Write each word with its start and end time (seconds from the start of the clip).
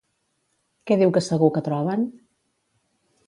Què 0.89 0.97
diu 1.01 1.11
que 1.17 1.23
segur 1.25 1.51
que 1.57 1.63
troben? 1.67 2.09